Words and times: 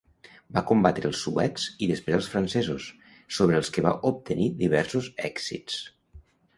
Va 0.53 0.61
combatre 0.69 1.05
els 1.09 1.19
suecs 1.25 1.67
i 1.87 1.91
després 1.91 2.17
als 2.19 2.31
francesos, 2.33 2.89
sobre 3.39 3.61
els 3.61 3.73
que 3.77 3.87
va 3.91 3.95
obtenir 4.15 4.53
diversos 4.67 5.15
èxits. 5.35 5.83